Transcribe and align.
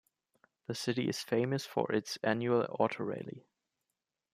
The 0.65 0.73
city 0.73 1.07
is 1.07 1.21
famous 1.21 1.67
for 1.67 1.91
its 1.91 2.17
annual 2.23 2.63
autorally. 2.79 3.43